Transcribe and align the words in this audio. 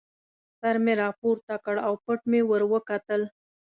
سر 0.59 0.75
مې 0.83 0.93
را 0.99 1.09
پورته 1.19 1.55
کړ 1.65 1.75
او 1.87 1.93
پټ 2.03 2.19
مې 2.29 2.41
ور 2.49 2.63
وکتل. 2.73 3.21